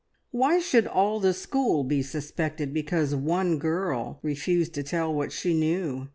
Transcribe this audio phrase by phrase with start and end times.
[0.31, 5.53] Why should all the school be suspected because one girl refused to tell what she
[5.53, 6.09] knew?